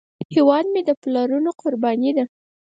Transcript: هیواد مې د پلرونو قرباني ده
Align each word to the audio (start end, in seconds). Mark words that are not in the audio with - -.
هیواد 0.35 0.65
مې 0.73 0.81
د 0.85 0.89
پلرونو 1.01 1.49
قرباني 1.61 2.11
ده 2.17 2.25